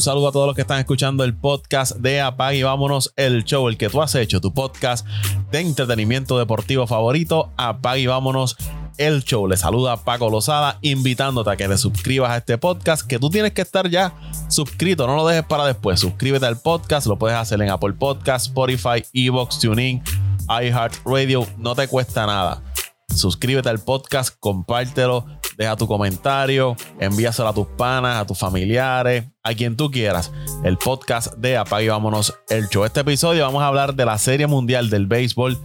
[0.00, 3.44] Un saludo a todos los que están escuchando el podcast de Apag y vámonos el
[3.44, 5.06] show, el que tú has hecho, tu podcast
[5.50, 7.50] de entretenimiento deportivo favorito.
[7.58, 8.56] Apag y vámonos
[8.96, 9.46] el show.
[9.46, 13.52] Le saluda Paco Lozada, invitándote a que te suscribas a este podcast, que tú tienes
[13.52, 14.14] que estar ya
[14.48, 16.00] suscrito, no lo dejes para después.
[16.00, 20.02] Suscríbete al podcast, lo puedes hacer en Apple Podcast, Spotify, Evox, TuneIn,
[20.48, 22.62] iHeartRadio, no te cuesta nada.
[23.14, 25.26] Suscríbete al podcast, compártelo,
[25.60, 30.32] deja tu comentario, envíaselo a tus panas, a tus familiares, a quien tú quieras.
[30.64, 32.86] El podcast de Apague Vámonos el Show.
[32.86, 35.58] Este episodio vamos a hablar de la Serie Mundial del Béisbol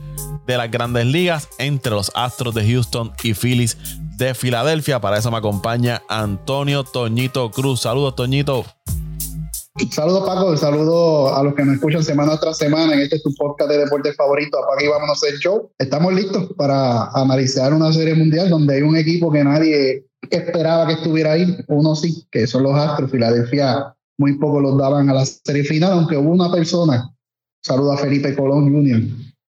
[0.46, 3.78] de las Grandes Ligas entre los Astros de Houston y Phillies
[4.18, 5.00] de Filadelfia.
[5.00, 7.80] Para eso me acompaña Antonio Toñito Cruz.
[7.80, 8.66] Saludos, Toñito.
[9.92, 13.70] Saludos Paco, saludos a los que me escuchan semana tras semana en este tu podcast
[13.70, 15.70] de deportes favorito, Apaga y vámonos el show.
[15.78, 20.94] Estamos listos para analizar una serie mundial donde hay un equipo que nadie esperaba que
[20.94, 25.26] estuviera ahí, uno sí, que son los Astros, Filadelfia muy poco los daban a la
[25.26, 27.14] serie final, aunque hubo una persona,
[27.62, 29.02] saludo a Felipe Colón Jr.,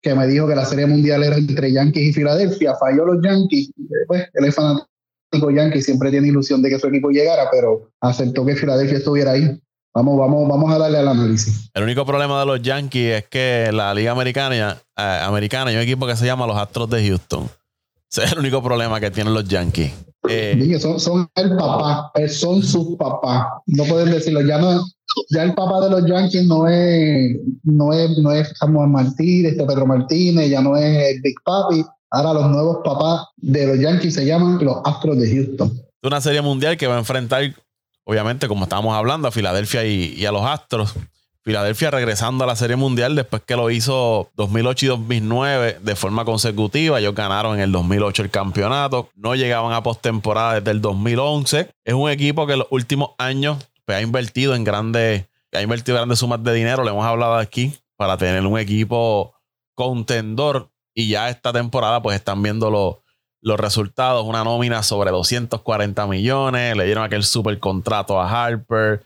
[0.02, 3.70] que me dijo que la serie mundial era entre Yankees y Filadelfia, falló los Yankees,
[4.06, 8.44] pues él es fanático Yankees, siempre tiene ilusión de que su equipo llegara, pero aceptó
[8.44, 9.58] que Filadelfia estuviera ahí.
[9.92, 11.68] Vamos, vamos, vamos a darle al análisis.
[11.74, 15.82] El único problema de los Yankees es que la Liga Americana, eh, americana hay un
[15.82, 17.48] equipo que se llama los Astros de Houston.
[18.10, 19.92] Ese es el único problema que tienen los Yankees.
[20.28, 23.46] Eh, son, son, el papá, eh, son sus papás.
[23.66, 24.42] No pueden decirlo.
[24.42, 24.84] Ya no,
[25.30, 29.64] ya el papá de los Yankees no es, no es, no es Samuel Martínez, este
[29.64, 31.84] Pedro Martínez, ya no es el Big Papi.
[32.10, 35.72] Ahora los nuevos papás de los Yankees se llaman los Astros de Houston.
[36.02, 37.42] Una serie mundial que va a enfrentar
[38.10, 40.94] obviamente, como estábamos hablando, a Filadelfia y, a los Astros.
[41.42, 46.24] Filadelfia regresando a la Serie Mundial después que lo hizo 2008 y 2009 de forma
[46.24, 46.98] consecutiva.
[46.98, 49.10] Ellos ganaron en el 2008 el campeonato.
[49.14, 51.70] No llegaban a postemporada desde el 2011.
[51.84, 55.96] Es un equipo que en los últimos años pues, ha invertido en grandes, ha invertido
[55.96, 56.82] grandes sumas de dinero.
[56.82, 59.34] Le hemos hablado aquí para tener un equipo
[59.76, 60.68] contendor.
[60.94, 62.96] Y ya esta temporada pues están viendo los
[63.42, 69.02] los resultados, una nómina sobre 240 millones, le dieron aquel super contrato a Harper,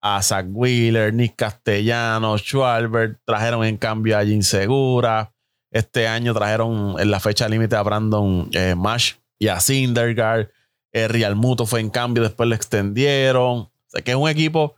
[0.00, 5.32] a Zach Wheeler, Nick Castellano, Schwalbert, trajeron en cambio a Jim Segura,
[5.70, 10.48] este año trajeron en la fecha límite a Brandon eh, Mash y a Sindergaard,
[10.92, 13.70] eh, Real Muto fue en cambio, después le extendieron,
[14.04, 14.76] que es un equipo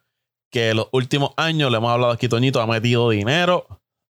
[0.51, 3.67] que en los últimos años, le hemos hablado aquí, Toñito, ha metido dinero,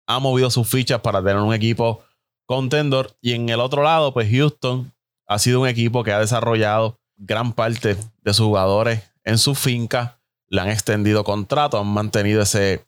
[0.06, 2.02] ha movido sus fichas para tener un equipo
[2.50, 3.16] contendor.
[3.20, 4.92] Y en el otro lado, pues Houston
[5.28, 10.20] ha sido un equipo que ha desarrollado gran parte de sus jugadores en su finca.
[10.48, 12.84] Le han extendido contratos, han mantenido ese,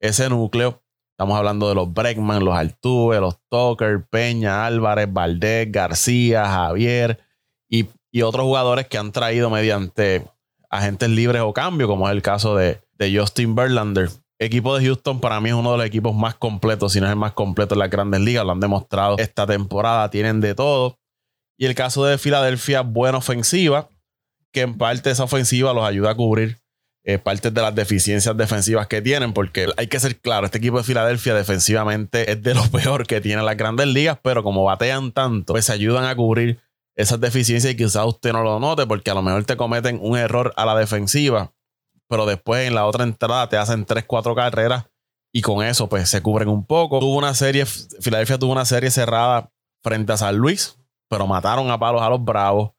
[0.00, 0.82] ese núcleo.
[1.10, 7.20] Estamos hablando de los Breckman, los Altuve, los Tucker, Peña, Álvarez, Valdés, García, Javier
[7.68, 10.26] y, y, otros jugadores que han traído mediante
[10.70, 14.08] agentes libres o cambio, como es el caso de, de Justin Verlander
[14.44, 17.12] equipo de Houston para mí es uno de los equipos más completos, si no es
[17.12, 18.44] el más completo en las grandes ligas.
[18.44, 20.98] Lo han demostrado esta temporada, tienen de todo.
[21.58, 23.88] Y el caso de Filadelfia, buena ofensiva,
[24.52, 26.58] que en parte esa ofensiva los ayuda a cubrir
[27.04, 30.78] eh, partes de las deficiencias defensivas que tienen, porque hay que ser claro, este equipo
[30.78, 35.12] de Filadelfia defensivamente es de lo peor que tienen las grandes ligas, pero como batean
[35.12, 36.60] tanto, pues ayudan a cubrir
[36.94, 40.16] esas deficiencias y quizás usted no lo note, porque a lo mejor te cometen un
[40.16, 41.52] error a la defensiva
[42.12, 44.84] pero después en la otra entrada te hacen 3, 4 carreras
[45.32, 47.00] y con eso pues se cubren un poco.
[47.00, 49.50] Tuvo una serie, Filadelfia tuvo una serie cerrada
[49.82, 50.76] frente a San Luis,
[51.08, 52.72] pero mataron a palos a los Bravos,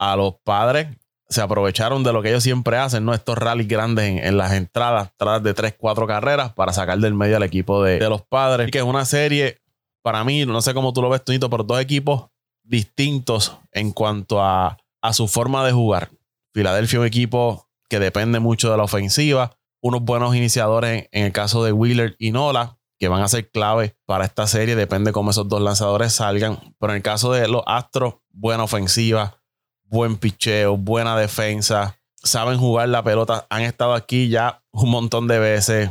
[0.00, 0.88] a los padres.
[1.28, 3.14] Se aprovecharon de lo que ellos siempre hacen, ¿no?
[3.14, 7.36] Estos rallies grandes en, las entradas, entradas de 3, 4 carreras para sacar del medio
[7.36, 8.68] al equipo de, los padres.
[8.72, 9.60] Que es una serie,
[10.02, 12.30] para mí, no sé cómo tú lo ves, Tunito, pero dos equipos
[12.64, 16.10] distintos en cuanto a, a su forma de jugar.
[16.52, 19.58] Filadelfia, un equipo que depende mucho de la ofensiva.
[19.82, 23.98] Unos buenos iniciadores en, el caso de Wheeler y Nola, que van a ser clave
[24.06, 24.76] para esta serie.
[24.76, 26.74] Depende cómo esos dos lanzadores salgan.
[26.80, 29.42] Pero en el caso de los Astros, buena ofensiva,
[29.84, 31.98] buen picheo, buena defensa.
[32.14, 33.46] Saben jugar la pelota.
[33.50, 35.90] Han estado aquí ya un montón de veces.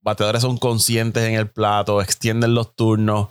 [0.00, 3.28] Bateadores son conscientes en el plato, extienden los turnos.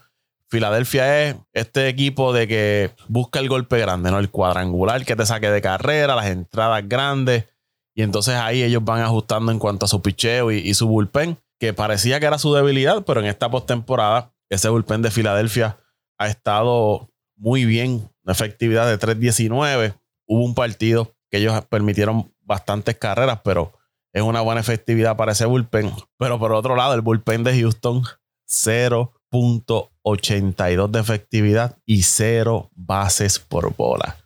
[0.47, 4.19] Filadelfia es este equipo de que busca el golpe grande, ¿no?
[4.19, 7.45] El cuadrangular que te saque de carrera, las entradas grandes.
[7.93, 11.73] Y entonces ahí ellos van ajustando en cuanto a su picheo y, su bullpen, que
[11.73, 15.77] parecía que era su debilidad, pero en esta postemporada, ese bullpen de Filadelfia
[16.17, 18.09] ha estado muy bien.
[18.23, 19.95] Una efectividad de 3.19.
[20.27, 23.73] Hubo un partido que ellos permitieron bastantes carreras, pero
[24.13, 25.91] es una buena efectividad para ese bullpen.
[26.17, 28.03] Pero por otro lado, el bullpen de Houston,
[28.47, 34.17] 0.82 de efectividad y 0 bases por bola.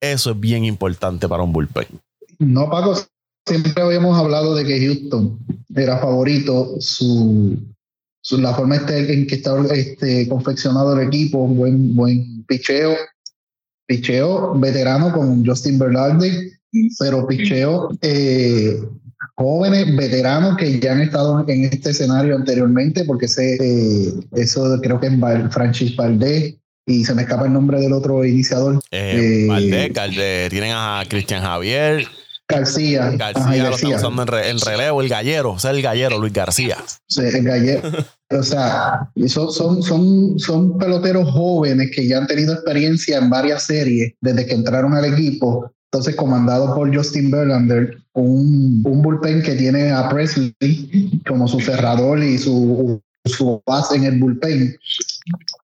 [0.00, 1.88] Eso es bien importante para un bullpen.
[2.38, 2.94] No, Paco,
[3.46, 5.38] siempre habíamos hablado de que Houston
[5.74, 7.58] era favorito, su,
[8.32, 12.96] la forma este, en que está este, confeccionado el equipo, un buen, buen picheo,
[13.86, 16.32] picheo veterano con Justin Verlander,
[16.98, 18.78] pero picheo eh,
[19.34, 25.00] jóvenes, veteranos que ya han estado en este escenario anteriormente, porque ese, eh, eso creo
[25.00, 25.12] que es
[25.50, 26.56] Francis Valdés,
[26.86, 28.80] y se me escapa el nombre del otro iniciador.
[28.90, 32.06] Eh, Valdés, tienen a Cristian Javier.
[32.48, 33.10] García.
[33.10, 36.78] García lo usando en, relevo, el gallero, o sea, el gallero, Luis García.
[37.06, 37.90] Sí, el gallero.
[38.30, 43.64] o sea, son, son, son, son peloteros jóvenes que ya han tenido experiencia en varias
[43.64, 45.70] series desde que entraron al equipo.
[45.92, 52.22] Entonces, comandado por Justin Verlander, un, un bullpen que tiene a Presley como su cerrador
[52.22, 54.76] y su su base en el bullpen.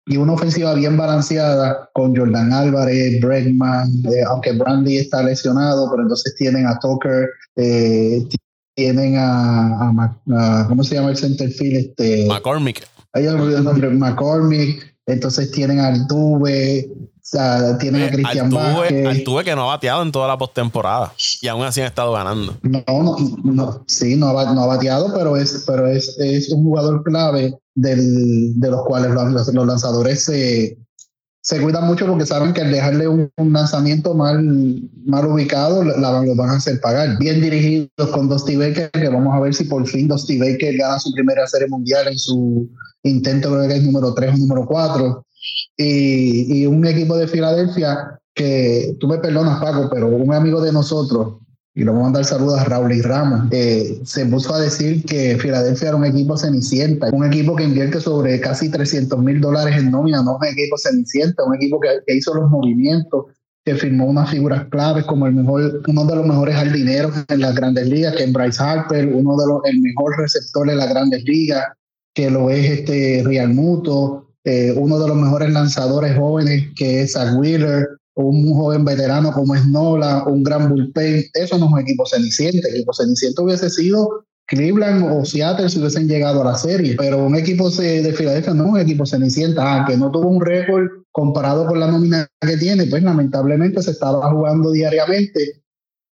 [0.07, 6.03] Y una ofensiva bien balanceada con Jordan Álvarez, Bregman, eh, aunque Brandy está lesionado, pero
[6.03, 8.27] entonces tienen a Tucker, eh,
[8.75, 11.77] tienen a, ¿cómo se llama el centerfield?
[11.77, 12.87] Este, McCormick.
[13.13, 14.94] Ahí el nombre, McCormick.
[15.07, 19.07] Entonces tienen a Altuve, o sea, tienen a Cristian Vázquez.
[19.07, 22.57] Altuve que no ha bateado en toda la postemporada y aún así han estado ganando.
[22.63, 26.65] No, no, no sí, no ha, no ha bateado, pero es, pero es, es un
[26.65, 30.79] jugador clave del, de los cuales los, los lanzadores se,
[31.45, 34.43] se cuidan mucho porque saben que al dejarle un, lanzamiento mal,
[35.05, 37.19] mal ubicado, la, lo van a hacer pagar.
[37.19, 40.99] Bien dirigidos con Dusty Baker, que vamos a ver si por fin Dusty Baker gana
[40.99, 42.67] su primera serie mundial en su
[43.03, 45.27] intento, creo que es número 3 o número 4
[45.77, 51.41] y, un equipo de Filadelfia que tú me perdonas, Paco, pero un amigo de nosotros,
[51.77, 55.05] y le vamos a mandar saludos a Raúl y Ramos, eh, se puso a decir
[55.05, 59.77] que Filadelfia era un equipo cenicienta, un equipo que invierte sobre casi 300 mil dólares
[59.77, 63.25] en nómina, no un equipo cenicienta, un equipo que, hizo los movimientos,
[63.65, 67.57] que firmó unas figuras claves como el mejor, uno de los mejores jardineros en las
[67.57, 71.25] grandes ligas, que es Bryce Harper, uno de los, el mejor receptor en las grandes
[71.25, 71.65] ligas,
[72.15, 77.15] que lo es este Real Muto, eh, uno de los mejores lanzadores jóvenes que es
[77.15, 81.25] Zach Wheeler, un joven veterano como es Nola, un gran bullpen.
[81.35, 82.69] Eso no es un equipo ceniciente.
[82.69, 87.25] El equipo ceniciente hubiese sido Cleveland o Seattle si hubiesen llegado a la serie, pero
[87.25, 91.67] un equipo de Filadelfia no es un equipo cenicienta, aunque no tuvo un récord comparado
[91.67, 95.63] con la nómina que tiene, pues lamentablemente se estaba jugando diariamente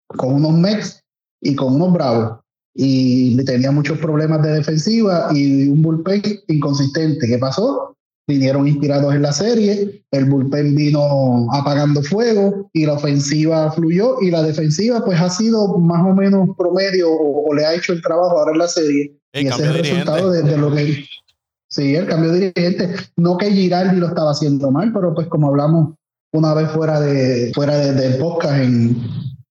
[0.06, 1.02] con unos Mets
[1.41, 2.41] y con unos Bravos
[2.75, 7.26] y tenía muchos problemas de defensiva y un bullpen inconsistente.
[7.26, 7.97] ¿Qué pasó?
[8.30, 14.30] Vinieron inspirados en la serie, el bullpen vino apagando fuego y la ofensiva fluyó y
[14.30, 18.38] la defensiva pues ha sido más o menos promedio o, le ha hecho el trabajo
[18.38, 19.16] ahora en la serie.
[19.34, 21.04] y ese es el resultado de, lo que...
[21.68, 22.94] Sí, el cambio de dirigente.
[23.16, 25.94] No que Girardi lo estaba haciendo mal, pero pues como hablamos
[26.32, 28.96] una vez fuera de fuera de, podcast en,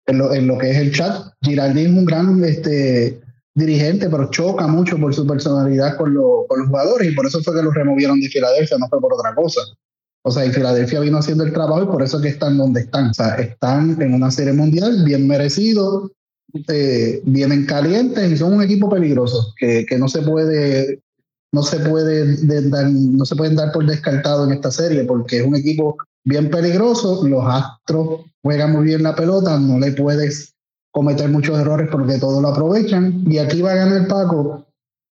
[0.08, 3.23] en, lo, en lo que es el chat, Girardi es un gran este,
[3.56, 6.14] dirigente, pero choca mucho por su personalidad con,
[6.48, 9.14] con, los jugadores y por eso fue que los removieron de Filadelfia, no fue por
[9.14, 9.62] otra cosa.
[10.26, 13.10] O sea, y Filadelfia vino haciendo el trabajo y por eso que están donde están.
[13.10, 16.12] O sea, están en una serie mundial bien merecido,
[16.70, 21.02] eh, vienen calientes y son un equipo peligroso que, que no se puede
[21.52, 22.36] no se puede
[22.70, 26.50] dar, no se pueden dar por descartado en esta serie porque es un equipo bien
[26.50, 27.26] peligroso.
[27.28, 30.53] Los Astros juegan muy bien la pelota, no le puedes
[30.94, 33.24] cometer muchos errores porque todos lo aprovechan.
[33.28, 34.66] Y aquí va a ganar Paco,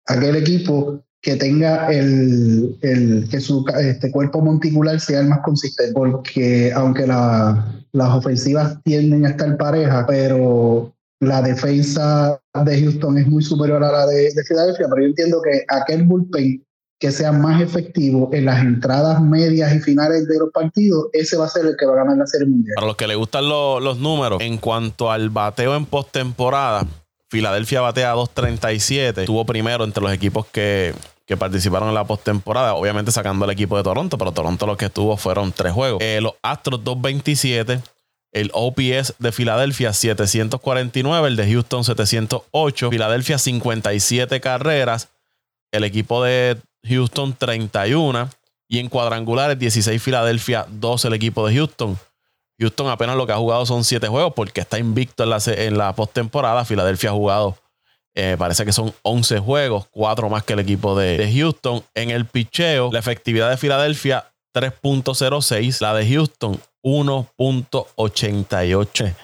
[0.05, 5.93] aquel equipo que tenga el, el que su este cuerpo monticular sea el más consistente,
[5.93, 13.27] porque aunque la, las ofensivas tienden a estar parejas, pero la defensa de Houston es
[13.27, 16.63] muy superior a la de, de Filadelfia, pero yo entiendo que aquel bullpen
[16.99, 21.45] que sea más efectivo en las entradas medias y finales de los partidos, ese va
[21.45, 22.75] a ser el que va a ganar la Serie Mundial.
[22.75, 26.85] Para los que les gustan los números, en cuanto al bateo en postemporada,
[27.29, 30.93] Filadelfia batea 2.37, estuvo primero entre los equipos que,
[31.37, 35.15] participaron en la postemporada, obviamente sacando al equipo de Toronto, pero Toronto lo que estuvo
[35.15, 36.01] fueron tres juegos.
[36.01, 37.81] Eh, los Astros 2.27.
[38.31, 45.09] El OPS de Filadelfia 749, el de Houston 708, Filadelfia 57 carreras,
[45.71, 48.29] el equipo de Houston 31
[48.67, 51.98] y en cuadrangulares 16 Filadelfia, 12 el equipo de Houston.
[52.59, 55.77] Houston apenas lo que ha jugado son 7 juegos porque está invicto en la, en
[55.77, 56.65] la postemporada.
[56.65, 57.57] Filadelfia ha jugado,
[58.13, 61.83] eh, parece que son 11 juegos, 4 más que el equipo de, de Houston.
[61.95, 69.15] En el picheo, la efectividad de Filadelfia 3.06, la de Houston 1.88.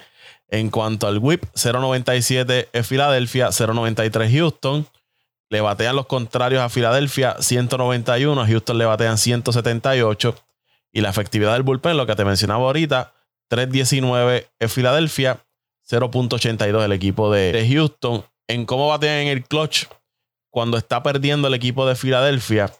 [0.48, 4.86] En cuanto al whip, 0.97 es Filadelfia, 0.93 Houston.
[5.48, 10.34] Le batean los contrarios a Filadelfia 191, a Houston le batean 178.
[10.92, 13.12] Y la efectividad del bullpen, lo que te mencionaba ahorita,
[13.48, 15.44] 319 es Filadelfia,
[15.88, 18.24] 0.82 el equipo de, Houston.
[18.48, 19.86] En cómo batean en el clutch,
[20.50, 22.72] cuando está perdiendo el equipo de Filadelfia,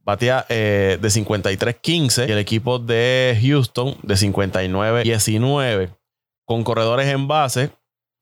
[0.00, 5.96] batea eh, de 53-15 y el equipo de Houston de 59-19.
[6.44, 7.70] Con corredores en base,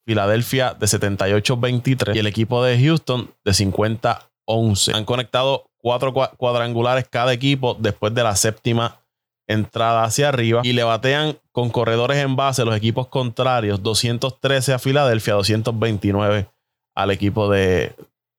[0.09, 4.95] Filadelfia de 78-23 y el equipo de Houston de 50-11.
[4.95, 9.03] Han conectado cuatro cuadrangulares cada equipo después de la séptima
[9.47, 14.79] entrada hacia arriba y le batean con corredores en base los equipos contrarios 213 a
[14.79, 16.49] Filadelfia, 229
[16.95, 17.95] al equipo de,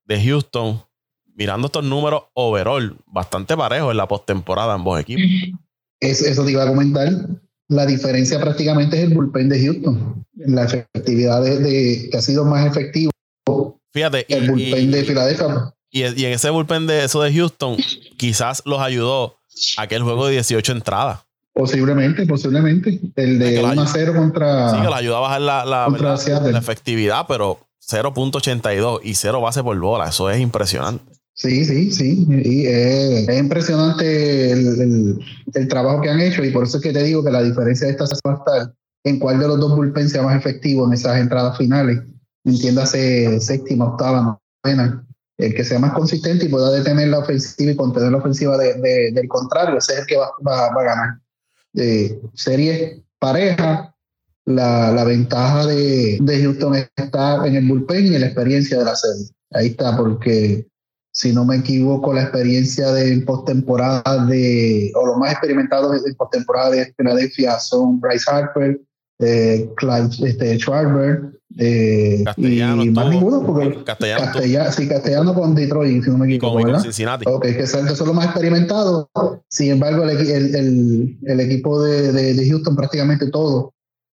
[0.08, 0.82] Houston.
[1.36, 5.24] Mirando estos números overall, bastante parejos en la postemporada ambos equipos.
[6.00, 7.10] Eso te iba a comentar.
[7.68, 10.26] La diferencia prácticamente es el bullpen de Houston.
[10.56, 13.12] La efectividad de, que ha sido más efectivo.
[13.92, 14.26] Fíjate.
[14.30, 15.74] El bullpen de Filadelfia.
[15.92, 17.78] Y, y, en ese bullpen de eso de Houston,
[18.18, 19.38] quizás los ayudó
[19.78, 21.20] aquel juego de 18 entradas.
[21.54, 23.00] Posiblemente, posiblemente.
[23.16, 24.72] El de 1 a 0 contra.
[24.72, 29.78] Sí, que le ayuda a bajar la, la, efectividad, pero 0.82 y 0 base por
[29.78, 30.08] bola.
[30.08, 31.04] Eso es impresionante.
[31.34, 32.26] Sí, sí, sí.
[32.30, 35.20] Y, es impresionante el,
[35.54, 37.88] el, trabajo que han hecho y por eso es que te digo que la diferencia
[37.88, 40.94] de esta va a estar en cuál de los dos bullpen sea más efectivo en
[40.94, 42.00] esas entradas finales.
[42.44, 45.06] Entiéndase séptima, octava, novena
[45.40, 49.28] el que sea más consistente y pueda detener la ofensiva y contener la ofensiva del
[49.30, 51.20] contrario, ese es el que va, a ganar.
[51.76, 53.96] Eh, serie pareja,
[54.44, 59.28] la, ventaja de, Houston está en el bullpen y en la experiencia de la serie.
[59.52, 60.68] Ahí está, porque
[61.14, 66.72] si no me equivoco, la experiencia de postemporada de, o los más experimentados en postemporada
[66.72, 68.82] de Philadelphia son Bryce Harper,
[69.20, 76.04] eh, Clive este, Schwarber, eh, castellano, y más ninguno, porque castellano, sí, castellano con Detroit,
[76.04, 76.62] si no me equivoco.
[76.62, 77.26] Con, Cincinnati.
[77.42, 79.08] Que son, los más experimentados.
[79.50, 83.72] Sin embargo, el, el, el equipo de, de, Houston, prácticamente todos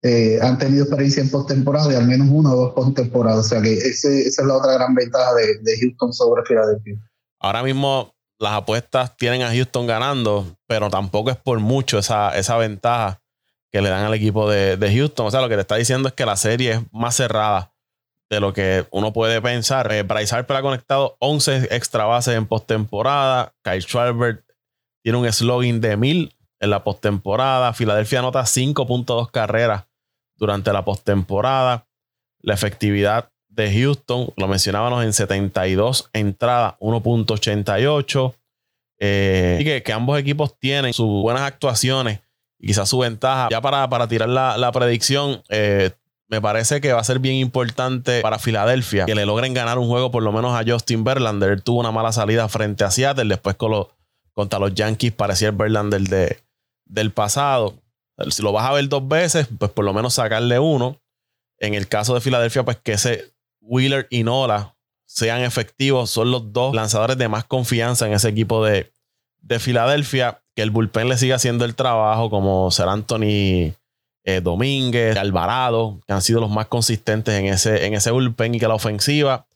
[0.02, 3.46] eh, han tenido experiencia en postemporada y al menos uno o dos postemporadas.
[3.46, 6.96] O sea que ese, esa es la otra gran ventaja de, de Houston sobre Philadelphia.
[7.40, 12.58] Ahora mismo las apuestas tienen a Houston ganando, pero tampoco es por mucho esa, esa
[12.58, 13.22] ventaja
[13.72, 15.28] que le dan al equipo de, Houston.
[15.28, 17.74] O sea, lo que te está diciendo es que la serie es más cerrada
[18.30, 19.92] de lo que uno puede pensar.
[19.92, 23.54] Eh, Bryce Harper ha conectado 11 extra bases en postemporada.
[23.64, 24.44] Kyle Schwarber
[25.04, 27.74] tiene un slogan de 1000 en la postemporada.
[27.74, 29.86] Filadelfia anota 5.2 carreras
[30.36, 31.88] durante la postemporada.
[32.42, 38.36] La efectividad de Houston, lo mencionábamos en 72 entradas, 1.88.
[39.02, 42.20] Eh, y que, que ambos equipos tienen sus buenas actuaciones
[42.60, 43.48] y quizás su ventaja.
[43.50, 45.92] Ya para, para tirar la, predicción, eh,
[46.28, 49.88] me parece que va a ser bien importante para Filadelfia que le logren ganar un
[49.88, 51.52] juego por lo menos a Justin Verlander.
[51.52, 53.56] Él tuvo una mala salida frente a Seattle, después
[54.34, 56.40] contra los Yankees parecía el Verlander de,
[56.86, 57.76] del pasado.
[58.30, 61.00] Si lo vas a ver dos veces, pues por lo menos sacarle uno.
[61.58, 64.76] En el caso de Filadelfia, pues que ese Wheeler y Nola
[65.06, 68.92] sean efectivos, son los dos lanzadores de más confianza en ese equipo de,
[69.42, 73.74] de Filadelfia que el bullpen le siga haciendo el trabajo, como ser Anthony
[74.26, 78.60] eh, Domínguez, Alvarado, que han sido los más consistentes en ese, en ese bullpen y
[78.60, 79.48] que la ofensiva,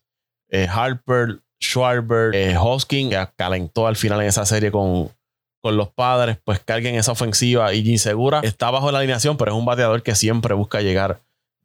[0.48, 2.56] eh, Harper, Schwarber, eh,
[2.88, 5.10] que calentó al final en esa serie con,
[5.62, 9.58] con los padres, pues carguen esa ofensiva y Insegura está bajo la alineación, pero es
[9.58, 11.22] un bateador que siempre busca llegar,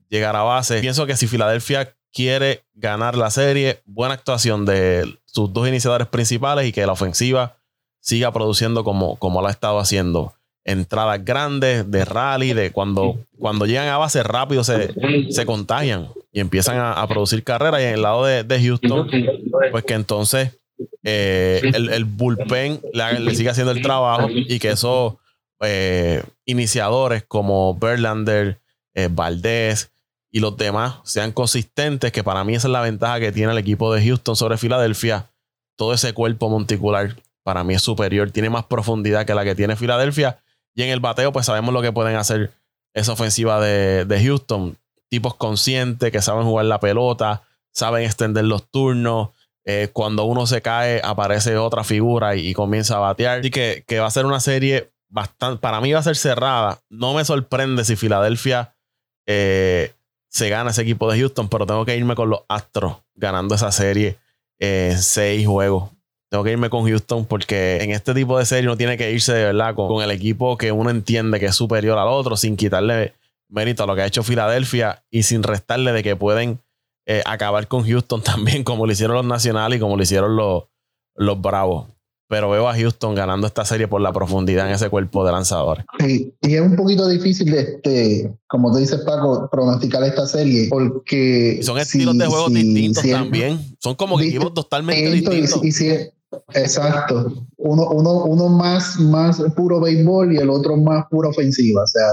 [0.09, 0.79] llegar a base.
[0.79, 6.65] Pienso que si Filadelfia quiere ganar la serie, buena actuación de sus dos iniciadores principales
[6.65, 7.58] y que la ofensiva
[8.09, 10.33] siga produciendo como, como lo ha estado haciendo.
[10.65, 14.93] Entradas grandes de rally, de cuando, cuando llegan a base rápido se,
[15.31, 17.81] se contagian y empiezan a, producir carreras.
[17.81, 19.09] Y en el lado de, Houston,
[19.71, 20.57] pues que entonces
[21.03, 25.13] eh, el, bullpen le, siga haciendo el trabajo y que esos
[25.61, 28.57] eh, iniciadores como Berlander,
[28.95, 29.91] eh, Valdés
[30.31, 33.57] y los demás sean consistentes, que para mí esa es la ventaja que tiene el
[33.59, 35.29] equipo de Houston sobre Filadelfia.
[35.75, 37.15] Todo ese cuerpo monticular
[37.49, 40.37] para mí es superior, tiene más profundidad que la que tiene Filadelfia.
[40.75, 42.51] Y en el bateo, pues sabemos lo que pueden hacer
[42.93, 44.77] esa ofensiva de, Houston.
[45.09, 47.41] Tipos conscientes que saben jugar la pelota,
[47.71, 49.29] saben extender los turnos.
[49.65, 53.39] Eh, cuando uno se cae, aparece otra figura y, comienza a batear.
[53.39, 55.59] Así que, que, va a ser una serie bastante.
[55.59, 56.77] Para mí va a ser cerrada.
[56.87, 58.75] No me sorprende si Filadelfia
[59.25, 59.95] eh,
[60.27, 63.71] se gana ese equipo de Houston, pero tengo que irme con los Astros ganando esa
[63.71, 64.19] serie
[64.59, 65.89] en seis juegos
[66.29, 69.33] tengo que irme con Houston porque en este tipo de serie uno tiene que irse
[69.33, 73.13] de verdad con, el equipo que uno entiende que es superior al otro sin quitarle
[73.50, 76.59] mérito a lo que ha hecho Filadelfia y sin restarle de que pueden
[77.07, 80.65] eh, acabar con Houston también como lo hicieron los nacionales y como lo hicieron los,
[81.15, 81.88] los Bravos.
[82.27, 85.83] pero veo a Houston ganando esta serie por la profundidad en ese cuerpo de lanzadores.
[86.00, 91.59] Sí, y es un poquito difícil, este, como te dices Paco, pronosticar esta serie, porque...
[91.63, 93.59] son estilos de juegos distintos también.
[93.79, 95.65] Son como equipos totalmente distintos.
[95.65, 95.89] Y, si,
[96.53, 97.48] exacto.
[97.57, 101.83] Uno, uno, uno más, más puro béisbol y el otro más pura ofensiva.
[101.83, 102.09] O sea,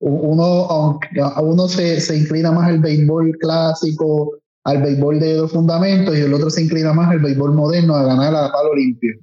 [0.00, 0.98] uno,
[1.42, 6.34] uno se, se inclina más al béisbol clásico, al béisbol de los fundamentos, y el
[6.34, 9.14] otro se inclina más al béisbol moderno, a ganar a palo limpio.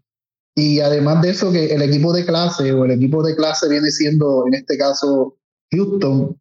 [0.55, 3.89] Y además de eso, que el equipo de clase o el equipo de clase viene
[3.89, 5.37] siendo, en este caso,
[5.71, 6.37] Houston,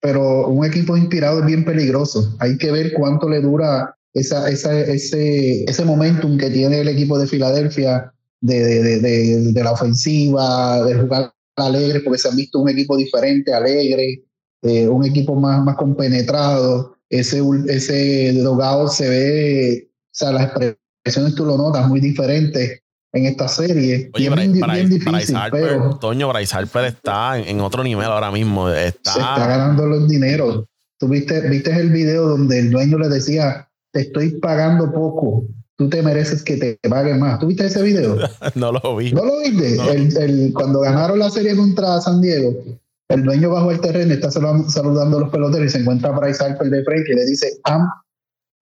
[0.00, 2.34] pero un equipo inspirado es bien peligroso.
[2.40, 7.18] Hay que ver cuánto le dura esa, esa, ese, ese momentum que tiene el equipo
[7.18, 12.58] de Filadelfia de, de, de, de, la ofensiva, de jugar alegre, porque se han visto
[12.58, 14.22] un equipo diferente, alegre,
[14.62, 16.96] eh, un equipo más, más compenetrado.
[17.08, 22.80] Ese, ese dogado se ve, o sea, las expresiones tú lo notas muy diferentes
[23.12, 24.10] en esta serie.
[24.14, 28.70] Oye, bien, bien difícil, Harper, pero Toño, Bryce Harper está en, otro nivel ahora mismo.
[28.70, 29.12] Está...
[29.12, 30.64] Se está ganando los dineros.
[30.98, 35.44] Tú viste, viste el video donde el dueño le decía, te estoy pagando poco,
[35.76, 37.38] tú te mereces que te paguen más.
[37.38, 38.16] ¿Tú viste ese video?
[38.54, 39.12] no lo vi.
[39.12, 39.76] ¿No lo viste?
[39.90, 42.54] El, el, cuando ganaron la serie contra San Diego,
[43.08, 46.42] el dueño bajo el terreno está saludando a los peloteros y se encuentra a Bryce
[46.42, 47.86] Harper de frente y le dice, I'm,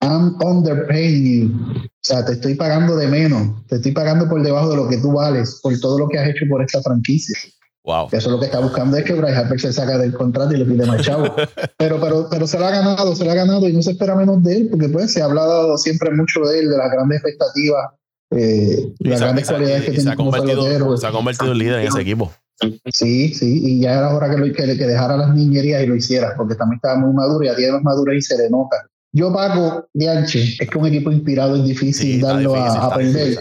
[0.02, 1.54] I'm underpaying you.
[1.76, 4.98] O sea, te estoy pagando de menos, te estoy pagando por debajo de lo que
[4.98, 7.36] tú vales, por todo lo que has hecho por esta franquicia.
[7.84, 8.08] Wow.
[8.12, 10.58] Eso es lo que está buscando es que Bryce Harper se saca del contrato y
[10.58, 11.24] le pide más chavo.
[11.78, 14.14] pero, pero, pero se lo ha ganado, se lo ha ganado y no se espera
[14.14, 17.22] menos de él, porque pues se ha hablado siempre mucho de él, de las grandes
[17.22, 17.90] expectativas,
[18.32, 20.96] eh, las grandes cualidades que tiene como pelotero.
[20.96, 22.30] Se ha convertido en líder en ese equipo.
[22.92, 25.96] Sí, sí, y ya era hora que, lo, que, que dejara las niñerías y lo
[25.96, 28.89] hiciera, porque también estaba muy maduro, ya tiene más madurez y se le nota.
[29.12, 33.36] Yo, Paco, Dianche, es que un equipo inspirado es difícil darlo a, perder.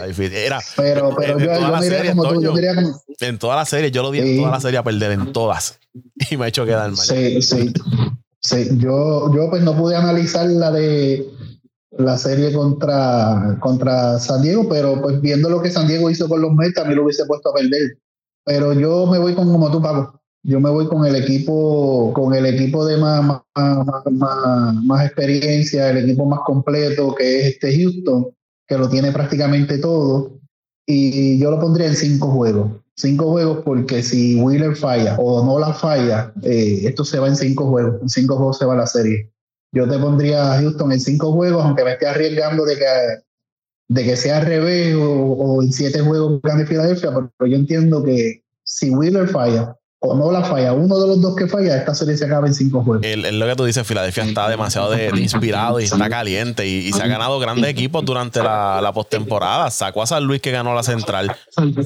[0.76, 3.00] pero pero yo, yo me diría como tú, yo diría como...
[3.20, 5.78] En toda la serie, yo lo di en toda la serie a perder, en todas.
[6.30, 6.96] Y me ha hecho quedar mal.
[6.96, 7.72] Sí, sí.
[8.40, 8.68] sí.
[8.78, 11.26] Yo, yo pues no pude analizar la de
[11.92, 16.40] la serie contra, contra San Diego, pero pues viendo lo que San Diego hizo con
[16.40, 17.98] los Mets, también lo hubiese puesto a perder.
[18.44, 22.34] Pero yo me voy con como tú, Paco yo me voy con el equipo, con
[22.34, 28.28] el equipo de más, más, más, experiencia, el equipo más completo que es este Houston,
[28.66, 30.38] que lo tiene prácticamente todo.
[30.86, 32.72] Y yo lo pondría en cinco juegos.
[32.96, 37.36] Cinco juegos porque si Wheeler falla o no la falla, eh, esto se va en
[37.36, 38.00] cinco juegos.
[38.02, 39.30] En cinco juegos se va la serie.
[39.72, 42.84] Yo te pondría a Houston en cinco juegos, aunque me esté arriesgando de que,
[43.88, 48.02] de que sea al revés o, o en siete juegos gane Filadelfia, pero yo entiendo
[48.02, 51.94] que si Wheeler falla, o no la falla, uno de los dos que falla, esta
[51.94, 53.04] serie se acaba en cinco juegos.
[53.04, 57.02] Es lo que tú dices, Filadelfia está demasiado de, inspirado y está caliente y, se
[57.02, 59.70] ha ganado grandes equipos durante la, la postemporada.
[59.70, 61.36] Sacó a San Luis que ganó la central,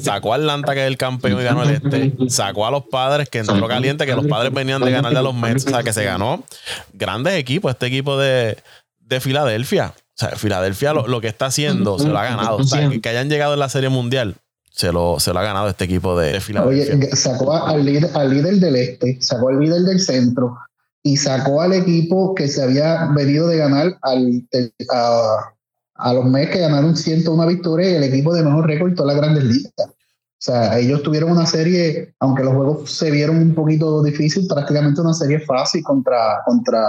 [0.01, 3.29] sacó a Atlanta que es el campeón y ganó el este, sacó a los padres
[3.29, 5.93] que entró caliente, que los padres venían de ganarle a los Mets, o sea que
[5.93, 6.45] se ganó
[6.93, 8.57] grandes equipos, este equipo de,
[9.01, 9.93] de Filadelfia.
[9.97, 12.59] O sea, Filadelfia lo, lo, que está haciendo se lo ha ganado.
[12.59, 14.37] O sea, que hayan llegado en la serie mundial
[14.75, 16.97] se lo, se lo ha ganado este equipo de, Filadelfia.
[16.97, 20.59] Oye, sacó al líder, al líder del este, sacó al líder del centro
[21.01, 24.43] y sacó al equipo que se había venido de ganar al,
[24.93, 25.55] a,
[25.95, 29.15] a, los Mets que ganaron 101 victorias y el equipo de mejor récord en todas
[29.15, 29.73] las grandes ligas.
[29.79, 35.01] O sea, ellos tuvieron una serie, aunque los juegos se vieron un poquito difícil, prácticamente
[35.01, 36.83] una serie fácil contra, contra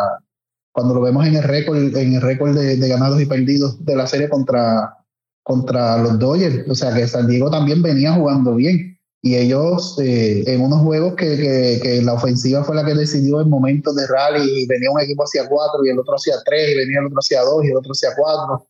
[0.72, 3.96] cuando lo vemos en el récord, en el récord de, de ganados y perdidos de
[3.96, 5.05] la serie contra,
[5.46, 6.68] contra los Dodgers.
[6.68, 8.98] O sea que San Diego también venía jugando bien.
[9.22, 13.42] Y ellos eh, en unos juegos que, que, que, la ofensiva fue la que decidió
[13.42, 16.72] en momentos de rally y venía un equipo hacia cuatro y el otro hacia tres
[16.72, 18.68] y venía el otro hacia dos y el otro hacia cuatro.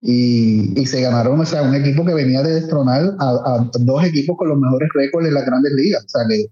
[0.00, 4.04] Y, y se ganaron, o sea, un equipo que venía de destronar a, a dos
[4.04, 6.04] equipos con los mejores récords en las grandes ligas.
[6.04, 6.46] O sea que,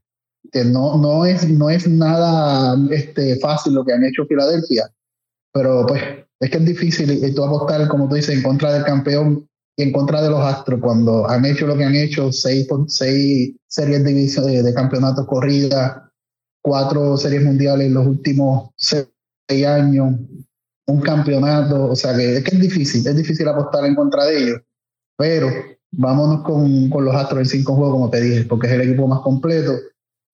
[0.52, 4.90] que no, no, es, no es nada este, fácil lo que han hecho Filadelfia.
[5.52, 6.02] Pero pues
[6.40, 9.49] es que es difícil y tú apostar, como tú dices, en contra del campeón
[9.82, 14.04] en contra de los Astros cuando han hecho lo que han hecho, seis, seis series
[14.04, 16.02] de, de campeonatos corridas,
[16.62, 19.06] cuatro series mundiales en los últimos seis
[19.66, 20.14] años,
[20.86, 24.38] un campeonato, o sea que es que es difícil, es difícil apostar en contra de
[24.38, 24.60] ellos,
[25.16, 25.48] pero
[25.92, 29.06] vámonos con, con los Astros en cinco juegos, como te dije, porque es el equipo
[29.06, 29.72] más completo.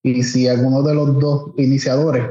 [0.03, 2.23] Y si alguno de los dos iniciadores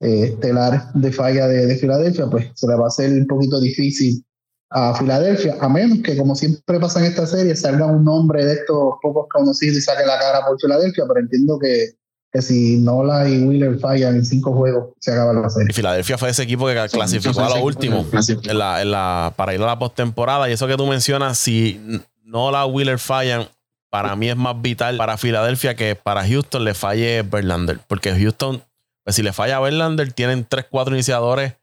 [0.00, 3.60] eh, estelares de falla de, de Filadelfia, pues se le va a hacer un poquito
[3.60, 4.24] difícil
[4.70, 8.54] a Filadelfia, a menos que, como siempre pasa en esta serie, salga un nombre de
[8.54, 11.96] estos pocos conocidos y saque la cara por Filadelfia, pero entiendo que,
[12.32, 15.68] que si Nola y Wheeler fallan en cinco juegos, se acaba la serie.
[15.70, 18.06] Y Filadelfia fue ese equipo que clasificó a lo último
[18.44, 20.48] en la, en la, para ir a la postemporada.
[20.48, 21.80] Y eso que tú mencionas, si
[22.22, 23.48] Nola y Wheeler fallan,
[23.90, 27.80] para mí es más vital para Filadelfia que para Houston le falle Verlander.
[27.88, 28.62] Porque Houston,
[29.02, 31.54] pues si le falla a Verlander, tienen 3, 4 iniciadores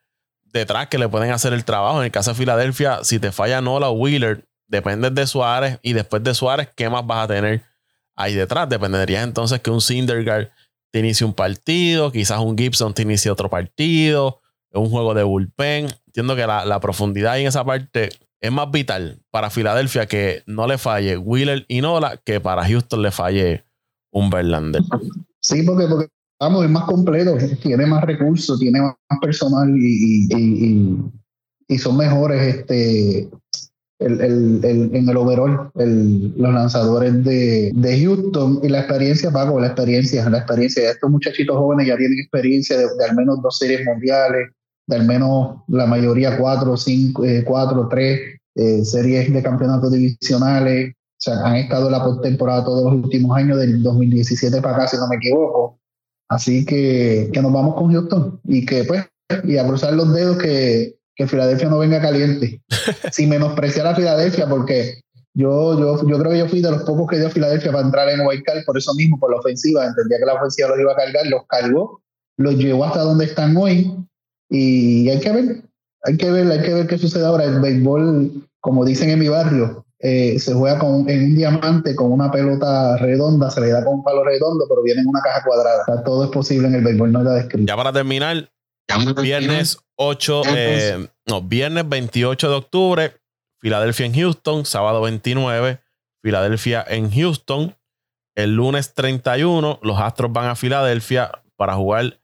[0.51, 1.99] detrás que le pueden hacer el trabajo.
[1.99, 5.93] En el caso de Filadelfia, si te falla Nola o Wheeler, dependes de Suárez y
[5.93, 7.63] después de Suárez, ¿qué más vas a tener
[8.15, 8.67] ahí detrás?
[8.69, 10.49] Dependería entonces que un Syndergaard
[10.91, 15.87] te inicie un partido, quizás un Gibson te inicie otro partido, un juego de bullpen.
[16.07, 20.67] Entiendo que la, la profundidad en esa parte es más vital para Filadelfia que no
[20.67, 23.65] le falle Wheeler y Nola que para Houston le falle
[24.11, 24.83] un Verlander.
[25.39, 26.07] Sí, porque, porque
[26.39, 30.97] vamos, es más completo, tiene más recursos, tiene más personal y, y,
[31.67, 33.29] y, son mejores este,
[33.99, 39.59] el, el, el, en el overall los lanzadores de, de, Houston y la experiencia, Paco,
[39.59, 43.57] la experiencia, la experiencia de estos muchachitos jóvenes ya tienen experiencia de, al menos dos
[43.57, 44.49] series mundiales,
[44.87, 50.93] de al menos la mayoría cuatro, cinco, eh, cuatro, tres eh, series de campeonatos divisionales.
[50.93, 54.87] O sea, han estado en la postemporada todos los últimos años, del 2017 para acá,
[54.87, 55.79] si no me equivoco.
[56.29, 59.05] Así que, que nos vamos con Houston y que pues,
[59.43, 62.61] y a cruzar los dedos que, que Filadelfia no venga caliente.
[63.11, 65.01] Sin menospreciar a Filadelfia, porque
[65.33, 68.09] yo, yo, yo creo que yo fui de los pocos que dio Filadelfia para entrar
[68.09, 69.85] en Card por eso mismo, por la ofensiva.
[69.85, 72.01] Entendía que la ofensiva los iba a cargar, los cargó,
[72.37, 73.93] los llevó hasta donde están hoy.
[74.49, 75.63] Y hay que ver,
[76.03, 77.45] hay que ver, hay que ver qué sucede ahora.
[77.45, 82.11] El béisbol, como dicen en mi barrio, eh, se juega con, en un diamante con
[82.11, 85.43] una pelota redonda, se le da con un palo redondo, pero viene en una caja
[85.43, 86.03] cuadrada.
[86.03, 88.51] todo es posible en el béisbol, no la Ya para terminar,
[89.21, 93.13] viernes 8, eh, no, viernes 28 de octubre,
[93.59, 95.79] Filadelfia en Houston, sábado 29,
[96.21, 97.75] Filadelfia en Houston.
[98.35, 102.19] El lunes 31, los Astros van a Filadelfia para jugar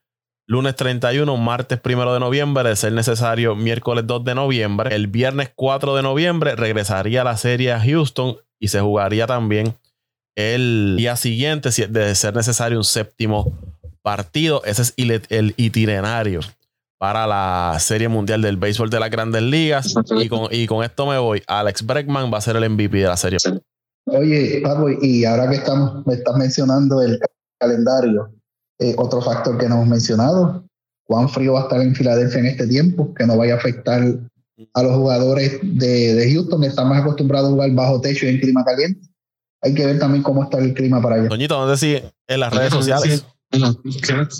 [0.54, 4.96] lunes 31, martes 1 de noviembre, de ser necesario miércoles 2 de noviembre.
[4.96, 9.74] El viernes 4 de noviembre regresaría la serie a Houston y se jugaría también
[10.36, 13.52] el día siguiente, de ser necesario un séptimo
[14.04, 14.62] partido.
[14.64, 14.94] Ese es
[15.30, 16.42] el itinerario
[17.00, 19.96] para la Serie Mundial del Béisbol de las Grandes Ligas.
[20.22, 21.42] Y con, y con esto me voy.
[21.48, 23.40] Alex Bregman va a ser el MVP de la serie.
[24.06, 27.20] Oye, Paco, y ahora que estamos, me estás mencionando el
[27.60, 28.30] calendario,
[28.80, 30.64] eh, otro factor que no hemos mencionado,
[31.06, 34.02] cuán frío va a estar en Filadelfia en este tiempo, que no vaya a afectar
[34.74, 38.30] a los jugadores de, de Houston, que están más acostumbrados a jugar bajo techo y
[38.30, 39.02] en clima caliente.
[39.62, 41.30] Hay que ver también cómo está el clima para allá.
[41.30, 42.04] Doñito, ¿dónde sigue?
[42.28, 43.26] En las redes sociales.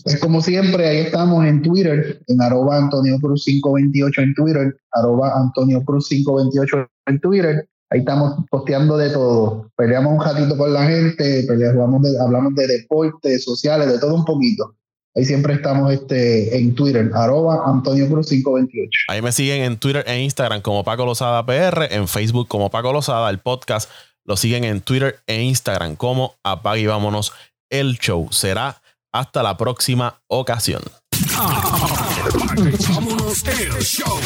[0.06, 5.32] Es como siempre, ahí estamos en Twitter, en arroba Antonio Cruz 528 en Twitter, arroba
[5.36, 7.70] Antonio Cruz 528 en Twitter.
[7.94, 9.70] Ahí estamos posteando de todo.
[9.78, 14.26] Peleamos un ratito con la gente, peleamos de, hablamos de deportes, sociales, de todo un
[14.26, 14.74] poquito.
[15.16, 18.90] Ahí siempre estamos este, en Twitter, arroba Antonio Cruz 528.
[19.10, 22.92] Ahí me siguen en Twitter e Instagram como Paco Lozada PR, en Facebook como Paco
[22.92, 23.92] Lozada, el podcast
[24.26, 27.32] lo siguen en Twitter e Instagram como Apague y Vámonos
[27.70, 28.30] el Show.
[28.32, 30.82] Será hasta la próxima ocasión.
[32.90, 34.20] Vámonos el show.